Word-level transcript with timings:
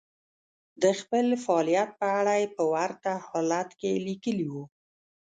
د 0.81 0.83
خپل 0.99 1.25
فعاليت 1.43 1.89
په 1.99 2.07
اړه 2.19 2.33
يې 2.41 2.47
په 2.55 2.63
ورته 2.73 3.11
حالت 3.27 3.69
کې 3.79 3.91
ليکلي 4.07 4.47
وو. 4.53 4.63